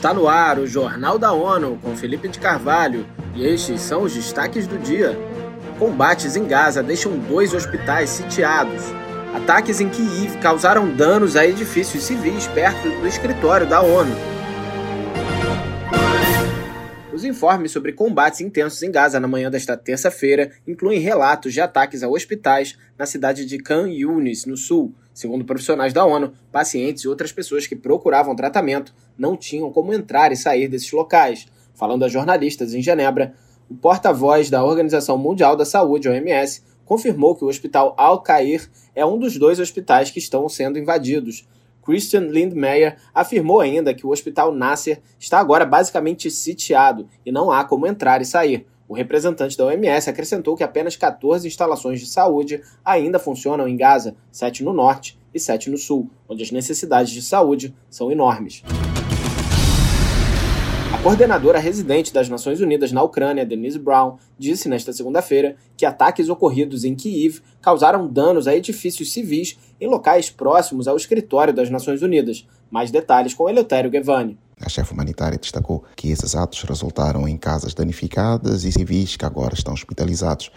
Está 0.00 0.14
no 0.14 0.28
ar 0.28 0.58
o 0.58 0.66
Jornal 0.66 1.18
da 1.18 1.30
ONU 1.30 1.78
com 1.82 1.94
Felipe 1.94 2.26
de 2.26 2.38
Carvalho 2.38 3.04
e 3.34 3.46
estes 3.46 3.82
são 3.82 4.04
os 4.04 4.14
destaques 4.14 4.66
do 4.66 4.78
dia. 4.78 5.14
Combates 5.78 6.36
em 6.36 6.46
Gaza 6.46 6.82
deixam 6.82 7.18
dois 7.18 7.52
hospitais 7.52 8.08
sitiados. 8.08 8.82
Ataques 9.34 9.78
em 9.78 9.90
Kiev 9.90 10.38
causaram 10.38 10.90
danos 10.90 11.36
a 11.36 11.46
edifícios 11.46 12.02
civis 12.02 12.46
perto 12.46 12.88
do 12.88 13.06
escritório 13.06 13.66
da 13.66 13.82
ONU. 13.82 14.16
Os 17.12 17.22
informes 17.22 17.70
sobre 17.70 17.92
combates 17.92 18.40
intensos 18.40 18.82
em 18.82 18.90
Gaza 18.90 19.20
na 19.20 19.28
manhã 19.28 19.50
desta 19.50 19.76
terça-feira 19.76 20.50
incluem 20.66 20.98
relatos 20.98 21.52
de 21.52 21.60
ataques 21.60 22.02
a 22.02 22.08
hospitais 22.08 22.74
na 22.96 23.04
cidade 23.04 23.44
de 23.44 23.58
Khan 23.58 23.86
Yunis, 23.86 24.46
no 24.46 24.56
sul. 24.56 24.94
Segundo 25.20 25.44
profissionais 25.44 25.92
da 25.92 26.02
ONU, 26.02 26.32
pacientes 26.50 27.04
e 27.04 27.08
outras 27.08 27.30
pessoas 27.30 27.66
que 27.66 27.76
procuravam 27.76 28.34
tratamento 28.34 28.94
não 29.18 29.36
tinham 29.36 29.70
como 29.70 29.92
entrar 29.92 30.32
e 30.32 30.36
sair 30.36 30.66
desses 30.66 30.90
locais. 30.92 31.46
Falando 31.74 32.06
a 32.06 32.08
jornalistas 32.08 32.72
em 32.72 32.80
Genebra, 32.80 33.34
o 33.68 33.74
porta-voz 33.74 34.48
da 34.48 34.64
Organização 34.64 35.18
Mundial 35.18 35.56
da 35.56 35.66
Saúde, 35.66 36.08
OMS, 36.08 36.62
confirmou 36.86 37.36
que 37.36 37.44
o 37.44 37.48
Hospital 37.48 37.94
Al-Qair 37.98 38.66
é 38.94 39.04
um 39.04 39.18
dos 39.18 39.36
dois 39.36 39.60
hospitais 39.60 40.10
que 40.10 40.18
estão 40.18 40.48
sendo 40.48 40.78
invadidos. 40.78 41.46
Christian 41.84 42.28
Lindmeier 42.28 42.96
afirmou 43.12 43.60
ainda 43.60 43.92
que 43.92 44.06
o 44.06 44.10
Hospital 44.10 44.54
Nasser 44.54 45.02
está 45.18 45.38
agora 45.38 45.66
basicamente 45.66 46.30
sitiado 46.30 47.06
e 47.26 47.30
não 47.30 47.50
há 47.50 47.62
como 47.62 47.86
entrar 47.86 48.22
e 48.22 48.24
sair. 48.24 48.66
O 48.90 48.94
representante 48.94 49.56
da 49.56 49.66
OMS 49.66 50.10
acrescentou 50.10 50.56
que 50.56 50.64
apenas 50.64 50.96
14 50.96 51.46
instalações 51.46 52.00
de 52.00 52.06
saúde 52.06 52.60
ainda 52.84 53.20
funcionam 53.20 53.68
em 53.68 53.76
Gaza, 53.76 54.16
7 54.32 54.64
no 54.64 54.72
norte 54.72 55.16
e 55.32 55.38
7 55.38 55.70
no 55.70 55.78
sul, 55.78 56.10
onde 56.28 56.42
as 56.42 56.50
necessidades 56.50 57.12
de 57.12 57.22
saúde 57.22 57.72
são 57.88 58.10
enormes. 58.10 58.64
A 60.92 61.00
coordenadora 61.04 61.60
residente 61.60 62.12
das 62.12 62.28
Nações 62.28 62.60
Unidas 62.60 62.90
na 62.90 63.00
Ucrânia, 63.00 63.46
Denise 63.46 63.78
Brown, 63.78 64.16
disse 64.36 64.68
nesta 64.68 64.92
segunda-feira 64.92 65.54
que 65.76 65.86
ataques 65.86 66.28
ocorridos 66.28 66.82
em 66.82 66.96
Kiev 66.96 67.42
causaram 67.62 68.08
danos 68.08 68.48
a 68.48 68.56
edifícios 68.56 69.12
civis 69.12 69.56
em 69.80 69.86
locais 69.86 70.30
próximos 70.30 70.88
ao 70.88 70.96
escritório 70.96 71.54
das 71.54 71.70
Nações 71.70 72.02
Unidas. 72.02 72.44
Mais 72.68 72.90
detalhes 72.90 73.34
com 73.34 73.48
Eleutério 73.48 73.88
Gevani. 73.88 74.36
A 74.60 74.68
chefe 74.68 74.92
humanitária 74.92 75.38
destacou 75.38 75.84
que 75.96 76.10
esses 76.10 76.34
atos 76.34 76.62
resultaram 76.62 77.26
em 77.26 77.36
casas 77.36 77.72
danificadas 77.72 78.64
e 78.64 78.72
civis 78.72 79.16
que 79.16 79.24
agora 79.24 79.54
estão 79.54 79.72
hospitalizados. 79.72 80.50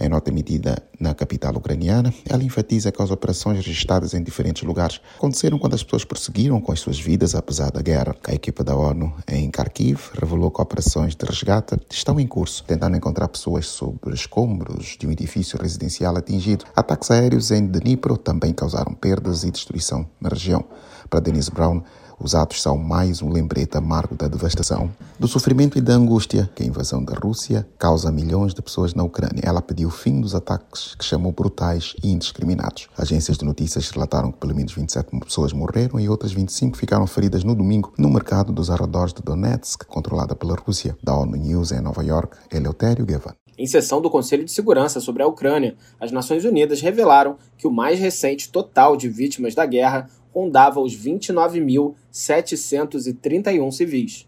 Em 0.00 0.08
nota 0.08 0.30
emitida 0.30 0.82
na 0.98 1.14
capital 1.14 1.54
ucraniana, 1.54 2.12
ela 2.28 2.42
enfatiza 2.42 2.90
que 2.90 3.02
as 3.02 3.10
operações 3.10 3.58
registradas 3.58 4.14
em 4.14 4.22
diferentes 4.22 4.62
lugares 4.62 5.00
aconteceram 5.16 5.58
quando 5.58 5.74
as 5.74 5.82
pessoas 5.82 6.04
prosseguiram 6.04 6.60
com 6.60 6.72
as 6.72 6.80
suas 6.80 6.98
vidas 6.98 7.34
apesar 7.34 7.70
da 7.70 7.82
guerra. 7.82 8.16
A 8.26 8.32
equipa 8.32 8.64
da 8.64 8.74
ONU 8.74 9.12
em 9.28 9.50
Kharkiv 9.50 10.10
revelou 10.18 10.50
que 10.50 10.62
operações 10.62 11.14
de 11.14 11.26
resgate 11.26 11.76
estão 11.90 12.18
em 12.18 12.26
curso, 12.26 12.64
tentando 12.64 12.96
encontrar 12.96 13.28
pessoas 13.28 13.66
sobre 13.66 14.14
escombros 14.14 14.96
de 14.98 15.06
um 15.06 15.10
edifício 15.10 15.60
residencial 15.60 16.16
atingido. 16.16 16.64
Ataques 16.74 17.10
aéreos 17.10 17.50
em 17.50 17.66
Dnipro 17.66 18.16
também 18.16 18.52
causaram 18.52 18.94
perdas 18.94 19.44
e 19.44 19.50
destruição 19.50 20.06
na 20.20 20.30
região. 20.30 20.64
Para 21.08 21.20
Denise 21.20 21.50
Brown, 21.50 21.82
os 22.20 22.34
atos 22.34 22.60
são 22.60 22.76
mais 22.76 23.22
um 23.22 23.30
lembrete 23.30 23.78
amargo 23.78 24.14
da 24.14 24.28
devastação, 24.28 24.90
do 25.18 25.26
sofrimento 25.26 25.78
e 25.78 25.80
da 25.80 25.94
angústia 25.94 26.50
que 26.54 26.62
a 26.62 26.66
invasão 26.66 27.02
da 27.02 27.14
Rússia 27.14 27.66
causa 27.78 28.10
a 28.10 28.12
milhões 28.12 28.52
de 28.52 28.60
pessoas 28.60 28.92
na 28.92 29.02
Ucrânia. 29.02 29.40
Ela 29.42 29.62
pediu 29.62 29.88
fim 29.88 30.20
dos 30.20 30.34
ataques 30.34 30.94
que 30.94 31.04
chamou 31.04 31.32
brutais 31.32 31.94
e 32.04 32.10
indiscriminados. 32.10 32.88
Agências 32.96 33.38
de 33.38 33.44
notícias 33.44 33.88
relataram 33.88 34.30
que 34.30 34.38
pelo 34.38 34.54
menos 34.54 34.74
27 34.74 35.18
pessoas 35.20 35.54
morreram 35.54 35.98
e 35.98 36.08
outras 36.10 36.32
25 36.32 36.76
ficaram 36.76 37.06
feridas 37.06 37.42
no 37.42 37.54
domingo 37.54 37.92
no 37.96 38.10
mercado 38.10 38.52
dos 38.52 38.70
arredores 38.70 39.14
de 39.14 39.22
Donetsk, 39.22 39.86
controlada 39.86 40.36
pela 40.36 40.54
Rússia. 40.54 40.96
Da 41.02 41.16
ONU 41.16 41.36
News 41.36 41.72
em 41.72 41.80
Nova 41.80 42.04
York, 42.04 42.36
Eleutério 42.52 43.06
Gavan. 43.06 43.34
Em 43.60 43.66
sessão 43.66 44.00
do 44.00 44.08
Conselho 44.08 44.42
de 44.42 44.50
Segurança 44.50 45.00
sobre 45.00 45.22
a 45.22 45.26
Ucrânia, 45.26 45.76
as 46.00 46.10
Nações 46.10 46.46
Unidas 46.46 46.80
revelaram 46.80 47.36
que 47.58 47.66
o 47.66 47.70
mais 47.70 48.00
recente 48.00 48.50
total 48.50 48.96
de 48.96 49.06
vítimas 49.06 49.54
da 49.54 49.66
guerra 49.66 50.08
rondava 50.32 50.80
os 50.80 50.96
29.731 50.96 53.70
civis. 53.70 54.26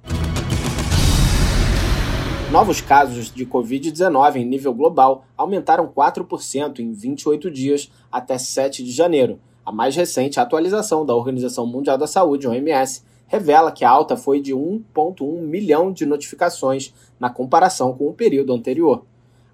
Novos 2.50 2.82
casos 2.82 3.32
de 3.32 3.46
Covid-19 3.46 4.36
em 4.36 4.44
nível 4.44 4.74
global 4.74 5.24
aumentaram 5.36 5.88
4% 5.88 6.80
em 6.80 6.92
28 6.92 7.50
dias 7.50 7.90
até 8.10 8.36
7 8.36 8.84
de 8.84 8.92
janeiro. 8.92 9.40
A 9.64 9.72
mais 9.72 9.96
recente 9.96 10.38
atualização 10.38 11.06
da 11.06 11.14
Organização 11.14 11.66
Mundial 11.66 11.96
da 11.96 12.06
Saúde, 12.06 12.46
OMS, 12.46 13.02
revela 13.26 13.72
que 13.72 13.86
a 13.86 13.90
alta 13.90 14.18
foi 14.18 14.38
de 14.38 14.52
1,1 14.52 15.40
milhão 15.40 15.90
de 15.90 16.04
notificações 16.04 16.92
na 17.18 17.30
comparação 17.30 17.94
com 17.94 18.08
o 18.08 18.12
período 18.12 18.52
anterior. 18.52 19.06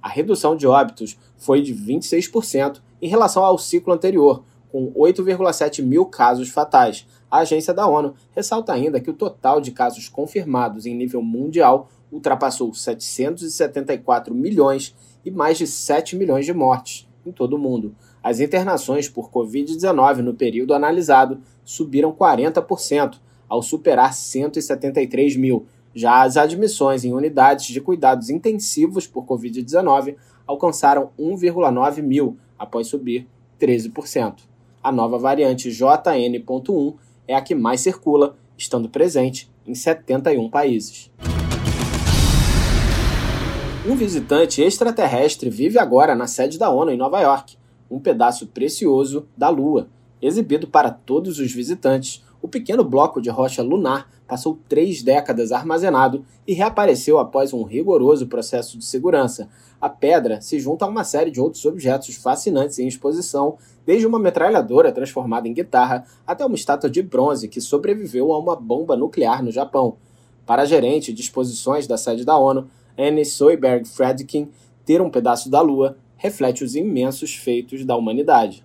A 0.02 0.08
redução 0.08 0.56
de 0.56 0.66
óbitos 0.66 1.16
foi 1.36 1.62
de 1.62 1.72
26% 1.72 2.80
em 3.00 3.08
relação 3.08 3.44
ao 3.44 3.58
ciclo 3.58 3.92
anterior, 3.92 4.42
com 4.70 4.92
8,7 4.92 5.82
mil 5.82 6.06
casos 6.06 6.48
fatais. 6.48 7.06
A 7.30 7.38
agência 7.38 7.74
da 7.74 7.86
ONU 7.86 8.14
ressalta 8.34 8.72
ainda 8.72 9.00
que 9.00 9.10
o 9.10 9.14
total 9.14 9.60
de 9.60 9.70
casos 9.70 10.08
confirmados 10.08 10.86
em 10.86 10.94
nível 10.94 11.22
mundial 11.22 11.90
ultrapassou 12.10 12.72
774 12.72 14.34
milhões 14.34 14.94
e 15.24 15.30
mais 15.30 15.58
de 15.58 15.66
7 15.66 16.16
milhões 16.16 16.46
de 16.46 16.54
mortes 16.54 17.08
em 17.24 17.32
todo 17.32 17.54
o 17.54 17.58
mundo. 17.58 17.94
As 18.22 18.40
internações 18.40 19.08
por 19.08 19.30
Covid-19 19.30 20.18
no 20.18 20.34
período 20.34 20.74
analisado 20.74 21.40
subiram 21.64 22.12
40%, 22.12 23.18
ao 23.48 23.62
superar 23.62 24.12
173 24.12 25.36
mil. 25.36 25.66
Já 25.94 26.22
as 26.22 26.36
admissões 26.36 27.04
em 27.04 27.14
unidades 27.14 27.66
de 27.66 27.80
cuidados 27.80 28.28
intensivos 28.28 29.06
por 29.06 29.24
Covid-19 29.24 30.16
alcançaram 30.46 31.10
1,9 31.18 32.02
mil, 32.02 32.36
após 32.58 32.86
subir 32.86 33.26
13% 33.58 34.48
a 34.82 34.92
nova 34.92 35.18
variante 35.18 35.70
JN.1 35.70 36.94
é 37.26 37.34
a 37.34 37.40
que 37.40 37.54
mais 37.54 37.80
circula, 37.80 38.36
estando 38.56 38.88
presente 38.88 39.50
em 39.66 39.74
71 39.74 40.48
países. 40.48 41.10
Um 43.86 43.94
visitante 43.96 44.60
extraterrestre 44.62 45.48
vive 45.48 45.78
agora 45.78 46.14
na 46.14 46.26
sede 46.26 46.58
da 46.58 46.70
ONU 46.70 46.90
em 46.90 46.96
Nova 46.96 47.20
York, 47.20 47.56
um 47.90 47.98
pedaço 47.98 48.46
precioso 48.46 49.26
da 49.36 49.48
Lua, 49.48 49.88
exibido 50.20 50.66
para 50.66 50.90
todos 50.90 51.38
os 51.38 51.52
visitantes 51.52 52.22
o 52.48 52.50
pequeno 52.50 52.82
bloco 52.82 53.20
de 53.20 53.28
rocha 53.28 53.62
lunar 53.62 54.10
passou 54.26 54.58
três 54.66 55.02
décadas 55.02 55.52
armazenado 55.52 56.24
e 56.46 56.54
reapareceu 56.54 57.18
após 57.18 57.52
um 57.52 57.62
rigoroso 57.62 58.26
processo 58.26 58.78
de 58.78 58.86
segurança. 58.86 59.50
A 59.78 59.90
pedra 59.90 60.40
se 60.40 60.58
junta 60.58 60.86
a 60.86 60.88
uma 60.88 61.04
série 61.04 61.30
de 61.30 61.40
outros 61.40 61.66
objetos 61.66 62.16
fascinantes 62.16 62.78
em 62.78 62.88
exposição, 62.88 63.58
desde 63.84 64.06
uma 64.06 64.18
metralhadora 64.18 64.90
transformada 64.90 65.46
em 65.46 65.52
guitarra 65.52 66.06
até 66.26 66.44
uma 66.44 66.56
estátua 66.56 66.88
de 66.88 67.02
bronze 67.02 67.48
que 67.48 67.60
sobreviveu 67.60 68.32
a 68.32 68.38
uma 68.38 68.56
bomba 68.56 68.96
nuclear 68.96 69.44
no 69.44 69.52
Japão. 69.52 69.96
Para 70.46 70.62
a 70.62 70.66
gerente 70.66 71.12
de 71.12 71.20
exposições 71.20 71.86
da 71.86 71.98
sede 71.98 72.24
da 72.24 72.38
ONU, 72.38 72.66
Anne 72.96 73.26
Soiberg 73.26 73.86
Fredkin, 73.86 74.48
ter 74.86 75.02
um 75.02 75.10
pedaço 75.10 75.50
da 75.50 75.60
Lua 75.60 75.98
reflete 76.16 76.64
os 76.64 76.74
imensos 76.74 77.34
feitos 77.34 77.84
da 77.84 77.94
humanidade. 77.94 78.64